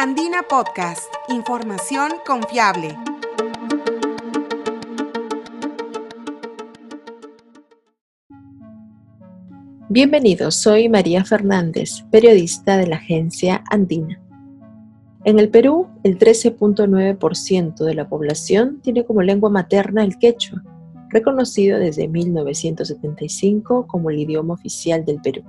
[0.00, 2.96] Andina Podcast, información confiable.
[9.88, 14.22] Bienvenidos, soy María Fernández, periodista de la agencia Andina.
[15.24, 20.62] En el Perú, el 13.9% de la población tiene como lengua materna el quechua,
[21.08, 25.42] reconocido desde 1975 como el idioma oficial del Perú.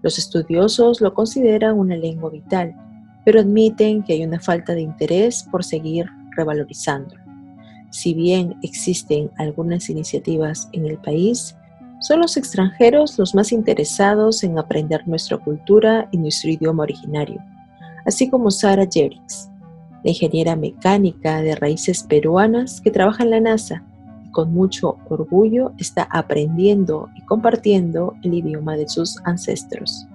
[0.00, 2.76] Los estudiosos lo consideran una lengua vital,
[3.24, 7.22] pero admiten que hay una falta de interés por seguir revalorizándolo.
[7.90, 11.56] Si bien existen algunas iniciativas en el país,
[12.00, 17.40] son los extranjeros los más interesados en aprender nuestra cultura y nuestro idioma originario,
[18.04, 19.48] así como Sara Jerix,
[20.02, 23.82] la ingeniera mecánica de raíces peruanas que trabaja en la NASA
[24.26, 30.06] y con mucho orgullo está aprendiendo y compartiendo el idioma de sus ancestros.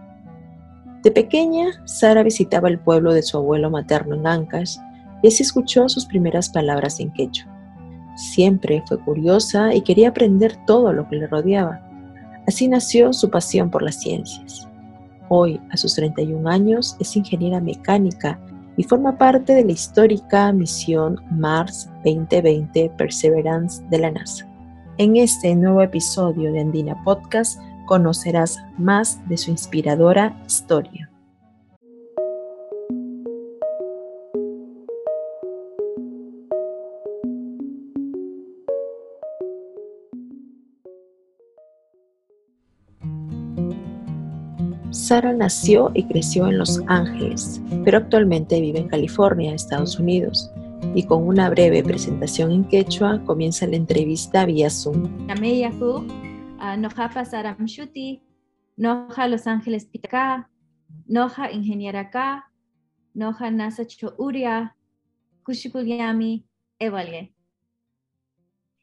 [1.03, 4.77] De pequeña, Sara visitaba el pueblo de su abuelo materno en Ancash
[5.23, 7.49] y así escuchó sus primeras palabras en quechua.
[8.15, 11.82] Siempre fue curiosa y quería aprender todo lo que le rodeaba.
[12.48, 14.68] Así nació su pasión por las ciencias.
[15.29, 18.38] Hoy, a sus 31 años, es ingeniera mecánica
[18.76, 24.45] y forma parte de la histórica misión Mars 2020 Perseverance de la NASA.
[24.98, 31.09] En este nuevo episodio de Andina Podcast conocerás más de su inspiradora historia.
[44.91, 50.51] Sara nació y creció en Los Ángeles, pero actualmente vive en California, Estados Unidos.
[50.93, 55.10] Y con una breve presentación en quechua comienza la entrevista vía Zoom.
[56.77, 58.21] Noja Sara Mshuti,
[58.77, 60.49] Noja Los Ángeles Pitacá,
[61.07, 62.46] Noja Ingeniera K,
[63.13, 63.84] Noja Nasa
[64.18, 64.75] Uria,
[65.44, 66.46] Kushikulyami,
[66.79, 67.34] Evalie.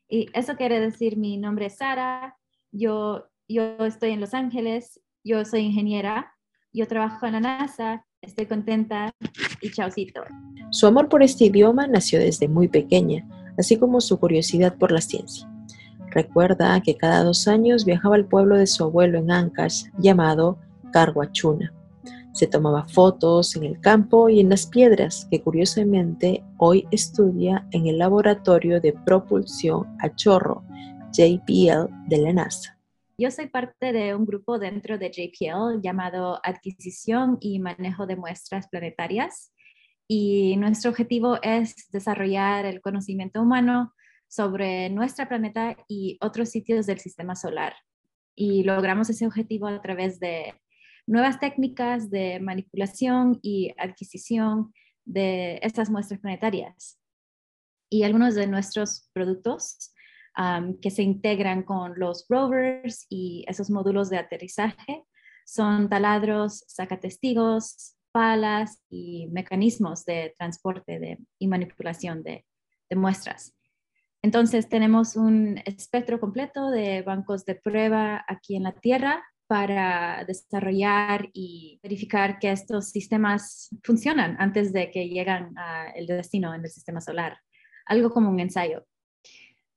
[0.09, 2.37] Y eso quiere decir mi nombre es Sara,
[2.73, 6.33] yo, yo estoy en Los Ángeles yo soy ingeniera,
[6.73, 9.13] yo trabajo en la NASA, estoy contenta
[9.61, 10.23] y chaucito.
[10.71, 13.27] Su amor por este idioma nació desde muy pequeña,
[13.59, 15.51] así como su curiosidad por la ciencia.
[16.17, 20.59] Recuerda que cada dos años viajaba al pueblo de su abuelo en Ancash, llamado
[20.91, 21.75] Carguachuna.
[22.33, 27.87] Se tomaba fotos en el campo y en las piedras, que curiosamente hoy estudia en
[27.87, 30.65] el Laboratorio de Propulsión a Chorro,
[31.13, 32.79] JPL, de la NASA.
[33.19, 38.69] Yo soy parte de un grupo dentro de JPL llamado Adquisición y Manejo de Muestras
[38.69, 39.53] Planetarias
[40.09, 43.93] y nuestro objetivo es desarrollar el conocimiento humano
[44.29, 47.75] sobre nuestro planeta y otros sitios del sistema solar.
[48.35, 50.55] Y logramos ese objetivo a través de
[51.07, 54.73] nuevas técnicas de manipulación y adquisición
[55.05, 56.99] de estas muestras planetarias.
[57.89, 59.93] Y algunos de nuestros productos
[60.83, 65.05] que se integran con los rovers y esos módulos de aterrizaje
[65.47, 72.45] son taladros, sacatestigos, palas y mecanismos de transporte y manipulación de,
[72.91, 73.55] de muestras.
[74.27, 81.31] Entonces tenemos un espectro completo de bancos de prueba aquí en la Tierra para desarrollar
[81.33, 87.01] y verificar que estos sistemas funcionan antes de que lleguen al destino en el sistema
[87.01, 87.39] solar,
[87.85, 88.85] algo como un ensayo.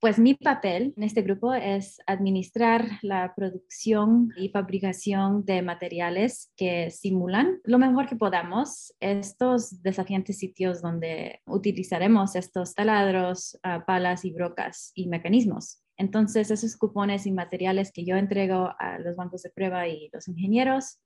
[0.02, 6.90] Pues mi papel en este grupo es administrar la producción y fabricación de materiales que
[6.90, 14.32] simulan lo mejor que podamos estos desafiantes sitios donde utilizaremos estos taladros, ah, palas y
[14.32, 15.84] brocas y mecanismos.
[15.98, 20.30] Entonces, esos cupones y materiales que yo entrego a los bancos de prueba y los
[20.30, 21.02] ingenieros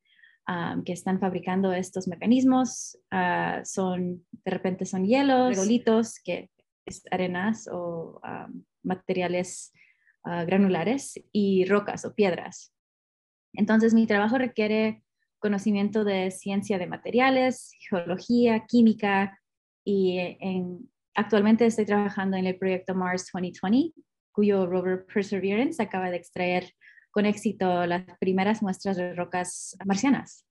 [0.45, 6.51] ah, que están fabricando estos mecanismos ah, son, de repente son hielos, regolitos, que
[6.85, 8.21] es arenas o
[8.83, 9.73] materiales
[10.23, 12.73] ah, granulares y rocas o piedras.
[13.53, 15.03] Entonces, mi trabajo requiere
[15.39, 19.39] conocimiento de ciencia de materiales, geología, química
[19.83, 23.93] y en, actualmente estoy trabajando en el proyecto Mars 2020,
[24.31, 26.73] cuyo rover Perseverance acaba de extraer
[27.11, 30.47] con éxito las primeras muestras de rocas marcianas.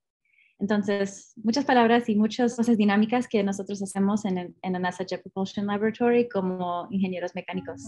[0.59, 5.03] Entonces, muchas palabras y muchas cosas dinámicas que nosotros hacemos en, el, en la NASA
[5.03, 7.81] Jet Propulsion Laboratory como ingenieros mecánicos.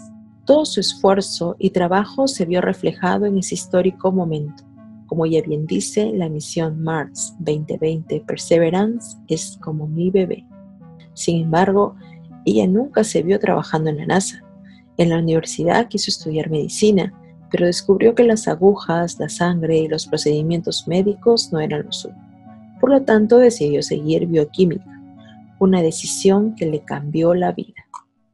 [0.45, 4.63] Todo su esfuerzo y trabajo se vio reflejado en ese histórico momento.
[5.07, 10.45] Como ella bien dice, la misión Mars 2020 Perseverance es como mi bebé.
[11.13, 11.95] Sin embargo,
[12.45, 14.43] ella nunca se vio trabajando en la NASA.
[14.97, 17.13] En la universidad quiso estudiar medicina,
[17.51, 22.24] pero descubrió que las agujas, la sangre y los procedimientos médicos no eran lo suyo.
[22.85, 24.85] Por lo tanto, decidió seguir bioquímica.
[25.59, 27.83] una decisión que le cambió la vida.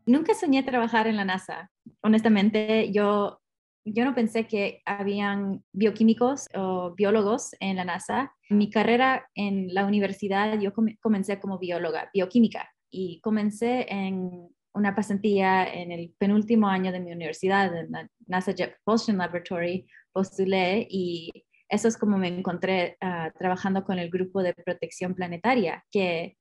[0.05, 1.71] Nunca soñé trabajar en la NASA.
[2.03, 3.39] Honestamente, yo,
[3.85, 8.33] yo no pensé que habían bioquímicos o biólogos en la NASA.
[8.49, 15.63] Mi carrera en la universidad, yo comencé como bióloga, bioquímica, y comencé en una pasantía
[15.63, 21.45] en el penúltimo año de mi universidad, en la NASA Jet Propulsion Laboratory, postulé y
[21.71, 26.37] eso es como me encontré ah, trabajando con el grupo de protección planetaria, que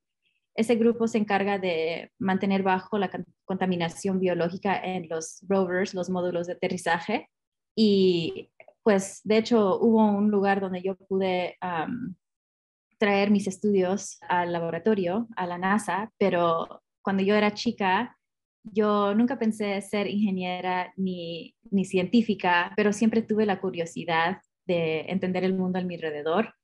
[0.57, 3.11] ese grupo se encarga de mantener bajo la
[3.45, 7.31] contaminación biológica en los rovers, los módulos de aterrizaje.
[7.77, 8.51] Y
[8.83, 11.57] pues de hecho hubo un lugar donde yo pude
[12.99, 18.19] traer mis estudios al laboratorio, a la NASA, pero cuando yo era chica,
[18.65, 24.39] yo nunca pensé ser ingeniera ni, ni científica, pero siempre tuve la curiosidad
[24.71, 26.55] de entender el mundo a mi alrededor.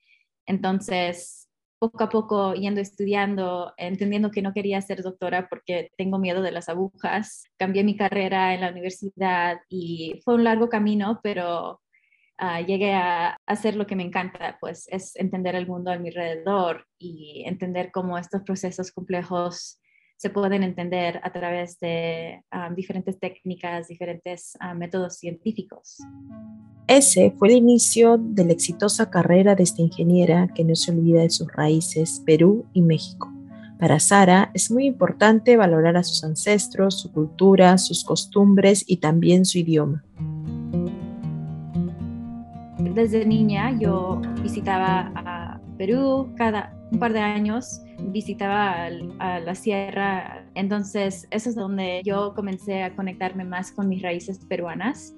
[0.47, 1.49] Entonces,
[1.79, 6.53] poco a poco yendo estudiando, entendiendo que no quería ser doctora porque tengo miedo de
[6.53, 11.83] las agujas, cambié mi carrera en la universidad y fue un largo camino, pero
[12.39, 16.09] ah, llegué a hacer lo que me encanta, pues es entender el mundo a mi
[16.09, 19.81] alrededor y entender cómo estos procesos complejos
[20.17, 25.99] se pueden entender a través de ah, diferentes técnicas, diferentes ah, métodos científicos.
[26.89, 31.21] Ese fue el inicio de la exitosa carrera de esta ingeniera que no se olvida
[31.21, 33.33] de sus raíces, Perú y México.
[33.79, 39.45] Para Sara es muy importante valorar a sus ancestros, su cultura, sus costumbres y también
[39.45, 40.03] su idioma.
[42.79, 48.89] Desde niña yo visitaba a Perú cada un par de años visitaba
[49.19, 54.39] a la sierra, entonces eso es donde yo comencé a conectarme más con mis raíces
[54.49, 55.15] peruanas.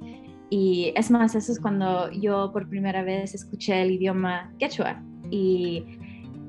[0.51, 5.85] Y es más, eso es cuando yo por primera vez escuché el idioma quechua y,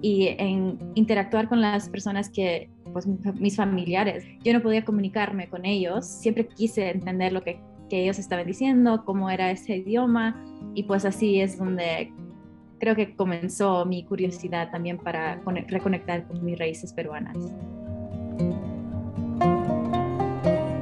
[0.02, 5.66] y en interactuar con las personas que, pues mis familiares, yo no podía comunicarme con
[5.66, 7.60] ellos, siempre quise entender lo que,
[7.90, 10.42] que ellos estaban diciendo, cómo era ese idioma.
[10.76, 12.14] Y pues así es donde
[12.80, 17.38] creo que comenzó mi curiosidad también para reconectar con mis raíces peruanas.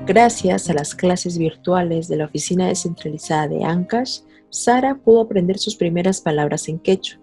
[0.06, 5.76] Gracias a las clases virtuales de la oficina descentralizada de Ancash, Sara pudo aprender sus
[5.76, 7.20] primeras palabras en quechua.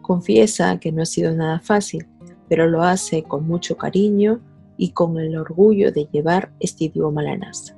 [0.00, 2.06] Confiesa que no ha sido nada fácil,
[2.48, 4.40] pero lo hace con mucho cariño
[4.78, 7.76] y con el orgullo de llevar este idioma a la NASA.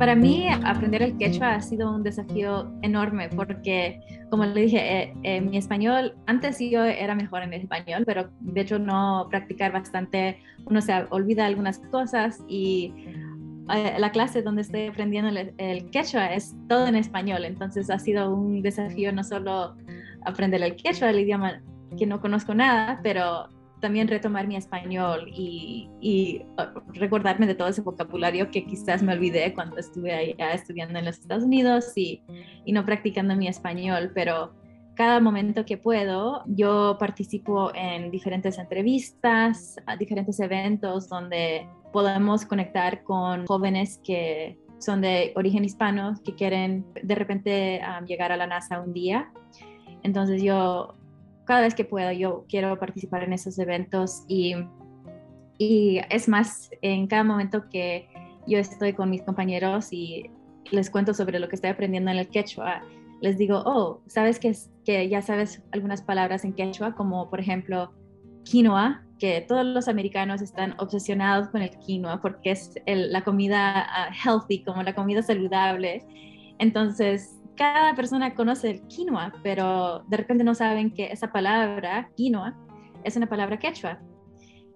[0.00, 4.00] Para mí aprender el quechua ha sido un desafío enorme porque,
[4.30, 8.62] como le dije, eh, eh, mi español, antes yo era mejor en español, pero de
[8.62, 12.94] hecho no practicar bastante, uno se olvida algunas cosas y
[13.74, 17.98] eh, la clase donde estoy aprendiendo el, el, quechua es todo en español, entonces ha
[17.98, 19.76] sido un desafío no solo
[20.24, 21.60] aprender el quechua, el idioma
[21.98, 27.82] que no conozco nada, pero también retomar mi español y, uh, recordarme de todo ese
[27.82, 32.22] vocabulario que quizás me olvidé cuando estuve allá estudiando en los Estados Unidos y,
[32.66, 34.54] no practicando mi español, pero
[34.94, 43.46] cada momento que puedo, yo participo en diferentes entrevistas, diferentes eventos donde podemos conectar con
[43.46, 48.80] jóvenes que son de origen hispano, que quieren de repente um, llegar a la NASA
[48.80, 49.32] un día.
[50.02, 50.94] Entonces yo
[51.50, 54.54] cada vez que puedo yo quiero participar en esos eventos y,
[55.58, 58.08] y es más, en cada momento que
[58.46, 60.30] yo estoy con mis compañeros y
[60.70, 62.84] les cuento sobre lo que estoy aprendiendo en el quechua,
[63.20, 64.54] les digo, oh, ¿sabes que,
[64.84, 66.94] que ya sabes algunas palabras en quechua?
[66.94, 67.92] Como por ejemplo,
[68.44, 74.10] quinoa, que todos los americanos están obsesionados con el quinoa porque es la comida ah,
[74.24, 76.06] healthy, como la comida saludable.
[76.60, 82.56] Entonces, cada persona conoce el quinoa, pero de repente no saben que esa palabra, quinoa,
[83.04, 84.00] es una palabra quechua.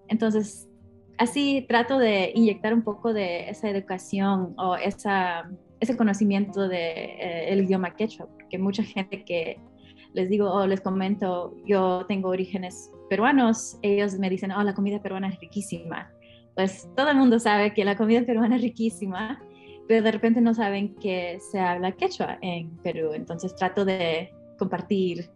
[0.07, 0.69] Entonces,
[1.17, 5.49] así trato de inyectar un poco de esa educación o esa,
[5.79, 9.59] ese conocimiento del de, eh, idioma quechua, porque mucha gente que
[10.13, 15.01] les digo o les comento, yo tengo orígenes peruanos, ellos me dicen, oh, la comida
[15.01, 16.11] peruana es riquísima.
[16.53, 19.41] Pues todo el mundo sabe que la comida peruana es riquísima,
[19.87, 23.11] pero de repente no saben que se habla quechua en Perú.
[23.13, 25.29] Entonces trato de compartir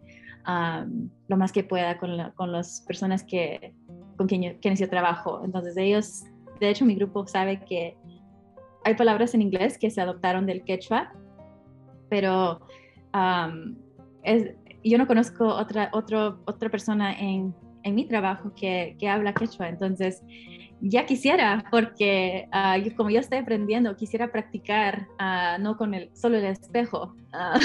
[1.28, 3.74] lo más que pueda con, con las personas que,
[4.16, 5.42] con quien quienes yo trabajo.
[5.44, 6.24] Entonces ellos,
[6.58, 7.96] de hecho mi grupo sabe que
[8.84, 11.12] hay palabras en inglés que se adoptaron del quechua,
[12.08, 12.60] pero
[14.82, 19.68] yo no conozco otra, otro, otra persona en, en mi trabajo que, que habla quechua.
[19.68, 20.22] Entonces
[20.80, 26.38] ya quisiera, porque ah, como yo estoy aprendiendo, quisiera practicar, ah, no con el, solo
[26.38, 27.58] el espejo, ah,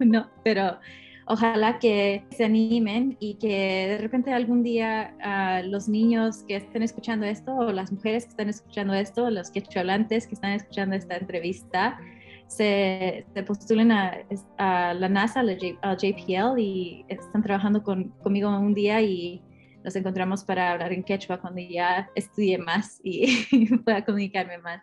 [0.00, 0.78] no, pero
[1.26, 6.82] ojalá que se animen y que de repente algún día uh, los niños que estén
[6.82, 11.16] escuchando esto o las mujeres que están escuchando esto, los quecholantes que están escuchando esta
[11.16, 12.00] entrevista,
[12.48, 14.18] se, postulen a,
[14.58, 15.40] la NASA,
[15.82, 19.40] a JPL y están trabajando conmigo un día y
[19.84, 23.46] nos encontramos para hablar en quechua cuando ya estudie más y
[23.84, 24.82] pueda comunicarme más.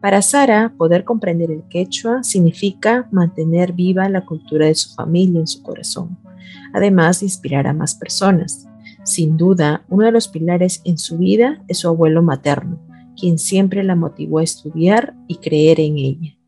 [0.00, 5.46] Para Sara, poder comprender el quechua significa mantener viva la cultura de su familia en
[5.46, 6.16] su corazón,
[6.72, 8.68] además de inspirar a más personas.
[9.04, 12.78] Sin duda, uno de los pilares en su vida es su abuelo materno,
[13.18, 16.38] quien siempre la motivó a estudiar y creer en ella.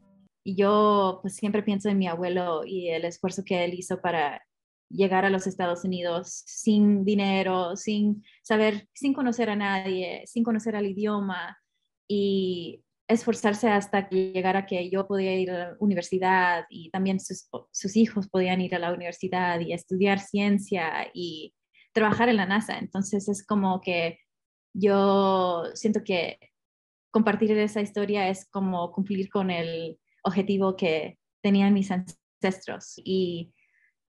[0.44, 4.42] Y yo pues siempre pienso en mi abuelo y el esfuerzo que él hizo para
[4.90, 10.74] llegar a los Estados Unidos sin dinero, sin saber, sin conocer a nadie, sin conocer
[10.74, 11.56] el idioma
[12.08, 17.96] y esforzarse hasta que llegara que yo podía ir a la universidad y también sus,
[17.96, 21.54] hijos podían ir a la universidad y estudiar ciencia y
[21.92, 22.78] trabajar en la NASA.
[22.78, 24.18] Entonces es como que
[24.72, 26.38] yo siento que
[27.10, 33.52] compartir esa historia es como cumplir con el objetivo que tenían mis ancestros y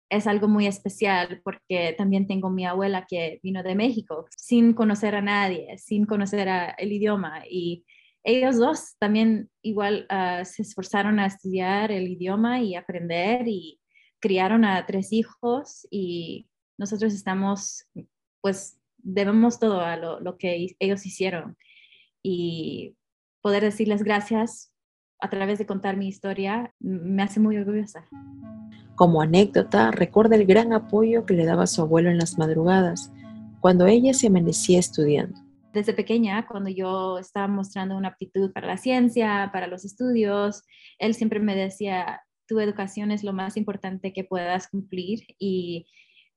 [0.09, 5.15] es algo muy especial porque también tengo mi abuela que vino de México sin conocer
[5.15, 6.47] a nadie, sin conocer
[6.77, 7.43] el idioma.
[7.49, 7.85] Y
[8.23, 13.79] ellos dos también igual ah, se esforzaron a estudiar el idioma y aprender y
[14.19, 16.47] criaron a tres hijos y
[16.77, 17.85] nosotros estamos,
[18.41, 21.55] pues debemos todo a lo que ellos hicieron.
[22.23, 22.95] Y
[23.41, 24.73] poder decirles gracias
[25.19, 28.05] a través de contar mi historia me hace muy orgullosa.
[28.95, 33.11] Como anécdota, recuerda el gran apoyo que le daba su abuelo en las madrugadas,
[33.61, 35.39] cuando ella se amanecía estudiando
[35.73, 40.63] desde pequeña, cuando yo estaba mostrando una aptitud para la ciencia, para los estudios,
[40.97, 45.85] él siempre me decía, tu educación es lo más importante que puedas cumplir y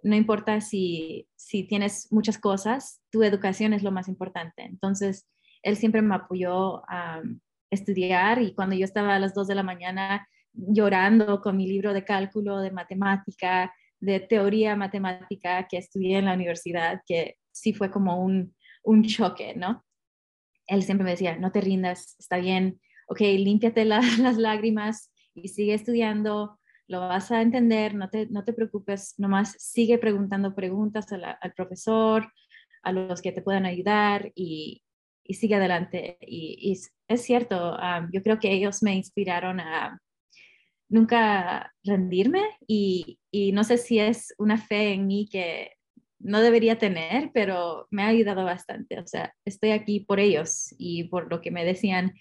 [0.03, 4.62] no importa si, si tienes muchas cosas, tu educación es lo más importante.
[4.62, 5.27] Entonces,
[5.62, 7.23] él siempre me apoyó a
[7.73, 11.95] estudiar y cuando yo estaba a las 2 de la mañana llorando con mi libro
[11.95, 17.91] de cálculo, de matemática, de teoría matemática que estudié en la universidad, que sí fue
[17.91, 19.85] como un, un choque, ¿no?
[20.67, 25.75] Él siempre me decía, no te rindas, está bien, ok, límpiate las lágrimas y sigue
[25.75, 31.52] estudiando, lo vas a entender, no te, no te preocupes, nomás sigue preguntando preguntas al
[31.55, 32.31] profesor,
[32.83, 34.83] a los que te puedan ayudar y,
[35.25, 36.19] y sigue adelante.
[36.21, 37.76] Y, es cierto,
[38.12, 40.00] yo creo que ellos me inspiraron a
[40.88, 45.73] nunca rendirme y, y, no sé si es una fe en mí que
[46.19, 48.99] no debería tener, pero me ha ayudado bastante.
[48.99, 52.14] O sea, estoy aquí por ellos y por lo que me decían,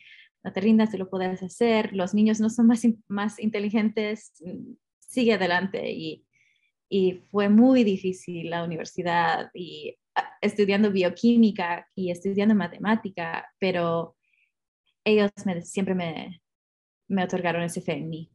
[0.43, 4.34] no te rindas, tú lo puedes hacer, los niños no son más, más inteligentes,
[5.00, 5.91] sigue adelante.
[5.91, 6.25] Y,
[6.89, 9.96] y fue muy difícil la universidad y
[10.41, 14.15] estudiando bioquímica y estudiando matemática, pero
[15.03, 16.41] ellos me, siempre me,
[17.08, 18.32] me otorgaron ese fe en mí.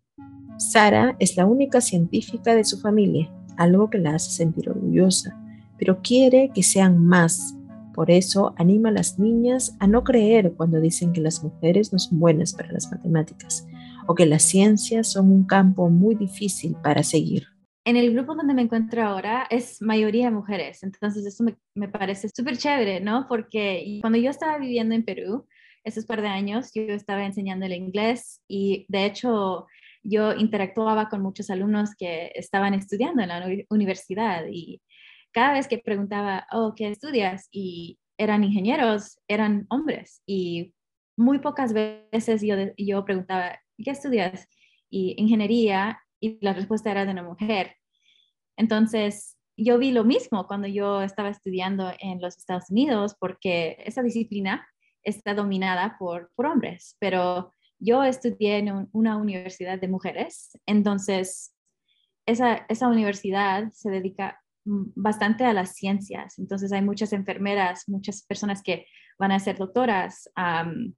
[0.58, 5.36] Sara es la única científica de su familia, algo que la hace sentir orgullosa
[5.78, 7.54] pero quiere que sean más.
[7.94, 11.98] Por eso anima a las niñas a no creer cuando dicen que las mujeres no
[11.98, 13.66] son buenas para las matemáticas
[14.06, 17.48] o que las ciencias son un campo muy difícil para seguir.
[17.86, 22.58] En el grupo donde me encuentro ahora es mayoría mujeres, entonces eso me, parece súper
[22.58, 23.26] chévere, ¿no?
[23.28, 25.46] Porque cuando yo estaba viviendo en Perú,
[25.84, 29.68] esos par de años, yo estaba enseñando el inglés y de hecho
[30.02, 34.82] yo interactuaba con muchos alumnos que estaban estudiando en la universidad y
[35.30, 37.46] cada vez que preguntaba, oh, ¿qué estudias?
[37.52, 40.22] Y eran ingenieros, eran hombres.
[40.26, 40.74] Y
[41.16, 44.48] muy pocas veces yo, yo preguntaba, ¿qué estudias?
[44.90, 47.76] Y ingeniería, y la respuesta era de una mujer.
[48.56, 54.02] Entonces, yo vi lo mismo cuando yo estaba estudiando en los Estados Unidos, porque esa
[54.02, 54.66] disciplina
[55.02, 61.54] está dominada por, por hombres, pero yo estudié en una universidad de mujeres, entonces
[62.26, 66.38] esa, esa universidad se dedica Mm, bastante a las ciencias.
[66.38, 68.86] Entonces hay muchas enfermeras, muchas personas que
[69.18, 70.30] van a ser doctoras,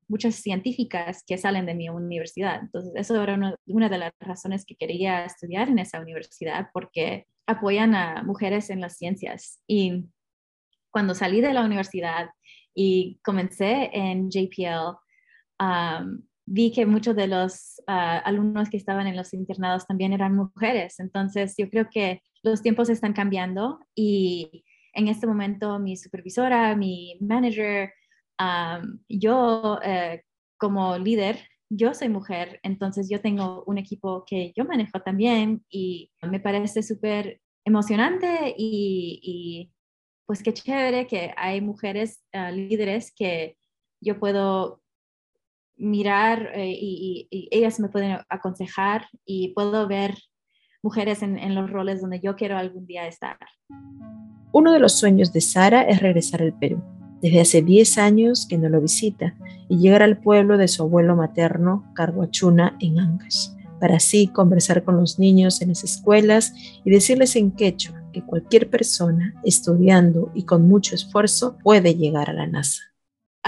[0.09, 2.61] muchas científicas que salen de mi universidad.
[2.61, 3.35] Entonces eso era
[3.67, 8.81] una, de las razones que quería estudiar en esa universidad porque apoyan a mujeres en
[8.81, 9.61] las ciencias.
[9.67, 10.07] Y
[10.91, 12.31] cuando salí de la universidad
[12.75, 14.97] y comencé en JPL,
[16.45, 20.99] vi que muchos de los ah, alumnos que estaban en los internados también eran mujeres.
[20.99, 27.19] Entonces, yo creo que los tiempos están cambiando y en este momento mi supervisora, mi
[27.21, 27.93] manager,
[29.09, 30.23] yo eh,
[30.59, 31.39] como líder
[31.71, 36.83] yo soy mujer, entonces yo tengo un equipo que yo manejo también y me parece
[36.83, 39.71] súper emocionante y,
[40.27, 43.57] pues qué chévere que hay mujeres ah, líderes que
[44.01, 44.83] yo puedo
[45.77, 50.15] mirar eh, y, ellas me pueden aconsejar y puedo ver
[50.83, 53.39] mujeres en, los roles donde yo quiero algún día estar.
[54.53, 56.83] Uno de los sueños de Sara es regresar al Perú.
[57.21, 59.35] Desde hace 10 años que no lo visita
[59.69, 63.49] y llegar al pueblo de su abuelo materno, Carguachuna, en Ancash,
[63.81, 66.53] para así conversar con los niños en las escuelas
[66.85, 72.33] y decirles en quechua que cualquier persona estudiando y con mucho esfuerzo puede llegar a
[72.33, 72.83] la NASA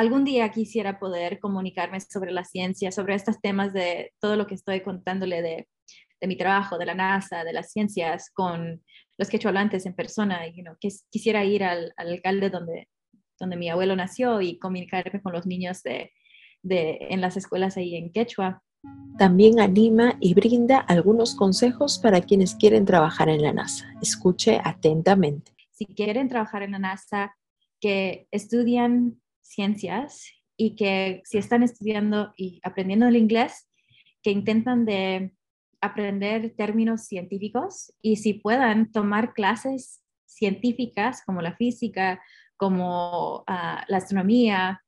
[0.01, 4.55] algún día quisiera poder comunicarme sobre la ciencia, sobre estos temas de todo lo que
[4.55, 5.69] estoy contándole de,
[6.27, 8.83] mi trabajo, de la NASA, de las ciencias, con
[9.19, 10.47] los quecholantes en persona.
[10.49, 10.77] You know,
[11.11, 12.89] quisiera ir al, alcalde donde,
[13.41, 16.13] donde mi abuelo nació y comunicarme con los niños de,
[16.63, 18.63] de, en las escuelas ahí en Quechua.
[19.19, 23.93] También anima y brinda algunos consejos para quienes quieren trabajar en la NASA.
[24.01, 25.53] Escuche atentamente.
[25.73, 27.35] Si quieren trabajar en la NASA,
[27.81, 33.69] que estudian ciencias y que si están estudiando y aprendiendo el inglés,
[34.23, 35.33] que intentan de
[35.81, 42.21] aprender términos científicos y si puedan tomar clases científicas como la física,
[42.61, 44.85] como ah, la astronomía,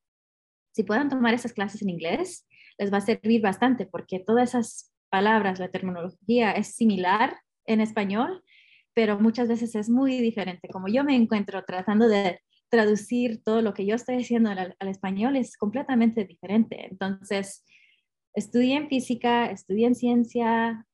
[0.75, 4.93] si puedan tomar esas clases en inglés, les va a servir bastante porque todas esas
[5.09, 8.45] palabras, la terminología es similar en español,
[8.93, 10.69] pero muchas veces es muy diferente.
[10.69, 15.37] Como yo me encuentro tratando de traducir todo lo que yo estoy haciendo al, español
[15.37, 16.89] es completamente diferente.
[16.91, 17.65] Entonces,
[18.35, 20.87] estudien física, estudien ciencia,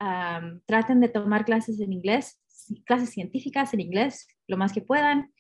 [0.67, 2.41] traten de tomar clases en inglés,
[2.85, 5.33] clases científicas en inglés, lo más que puedan,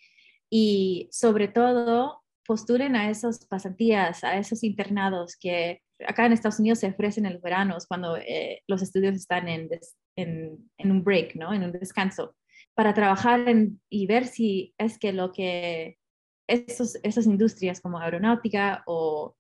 [0.50, 6.78] y sobre todo postulen a esos pasantías, a esos internados que acá en Estados Unidos
[6.78, 9.68] se ofrecen en los veranos cuando eh, los estudios están en,
[10.16, 11.52] en, un break, ¿no?
[11.52, 12.36] en un descanso,
[12.74, 13.44] para trabajar
[13.90, 15.98] y ver si es que lo que
[16.46, 19.36] esos, esas industrias como aeronáutica o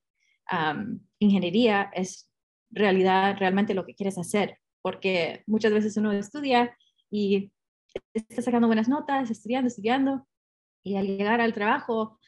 [1.18, 2.30] ingeniería es
[2.70, 6.76] realidad, realmente lo que quieres hacer, porque muchas veces uno estudia
[7.10, 7.52] y
[8.14, 10.26] está sacando buenas notas, estudiando, estudiando,
[10.82, 12.18] y al llegar al trabajo,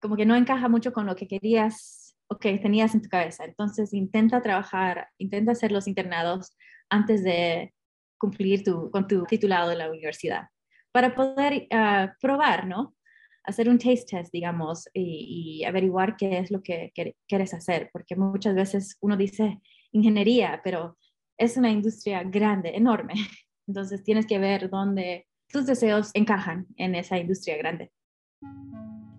[0.00, 3.44] como que no encaja mucho con lo que querías o que tenías en tu cabeza.
[3.44, 6.56] Entonces, intenta trabajar, intenta hacer los internados
[6.88, 7.74] antes de
[8.18, 10.48] cumplir tu, con tu titulado de la universidad,
[10.92, 12.94] para poder ah, probar, ¿no?
[13.44, 16.92] hacer un taste test, digamos, y, averiguar qué es lo que
[17.26, 19.60] quieres hacer, porque muchas veces uno dice
[19.92, 20.96] ingeniería, pero
[21.38, 23.14] es una industria grande, enorme.
[23.66, 27.90] Entonces tienes que ver dónde tus deseos encajan en esa industria grande.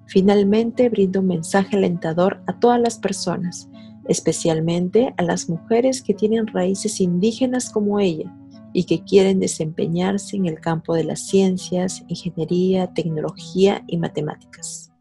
[0.08, 3.70] Finalmente, brindo un mensaje alentador a todas las personas,
[4.08, 8.34] especialmente a las mujeres que tienen raíces indígenas como ella
[8.74, 14.92] y que quieren desempeñarse en el campo de las ciencias, ingeniería, tecnología y matemáticas.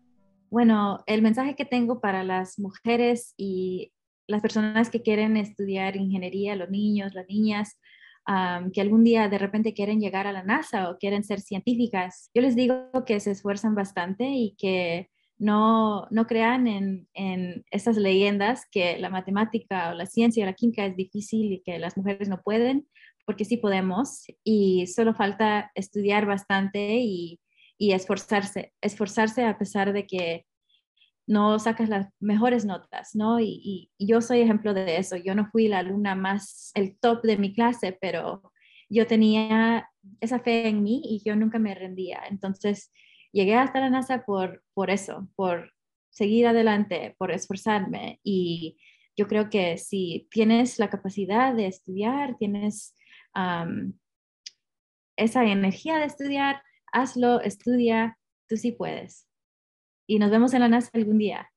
[0.50, 3.92] Bueno, el mensaje que tengo para las mujeres y
[4.26, 7.78] las personas que quieren estudiar ingeniería, los niños, las niñas,
[8.72, 12.42] que algún día de repente quieren llegar a la NASA o quieren ser científicas, yo
[12.42, 18.66] les digo que se esfuerzan bastante y que no, no crean en, en esas leyendas
[18.70, 22.28] que la matemática o la ciencia o la química es difícil y que las mujeres
[22.28, 22.86] no pueden
[23.30, 27.38] porque sí podemos y solo falta estudiar bastante y,
[27.78, 30.46] esforzarse, esforzarse a pesar de que
[31.26, 33.40] no sacas las mejores notas, ¿no?
[33.40, 35.16] Y, yo soy ejemplo de eso.
[35.16, 38.52] Yo no fui la alumna más, el top de mi clase, pero
[38.88, 39.88] yo tenía
[40.20, 42.22] esa fe en mí y yo nunca me rendía.
[42.28, 42.92] Entonces,
[43.32, 45.72] llegué hasta la NASA por, por eso, por
[46.10, 48.20] seguir adelante, por esforzarme.
[48.24, 48.78] Y
[49.16, 52.96] yo creo que si tienes la capacidad de estudiar, tienes
[55.16, 59.29] esa energía de estudiar, hazlo, estudia, tú sí puedes.
[60.10, 61.52] Y nos vemos en la NASA algún día.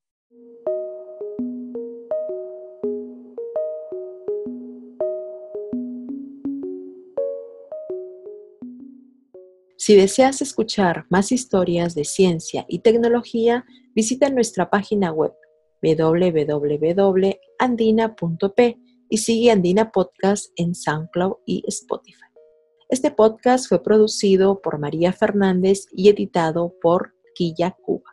[9.76, 15.34] Si deseas escuchar más historias de ciencia y tecnología, visita nuestra página web
[15.82, 16.38] www.andina.p
[19.10, 22.20] y sigue Andina Podcast en SoundCloud y Spotify.
[22.88, 28.13] Este podcast fue producido por María Fernández y editado por Quilla Cuba.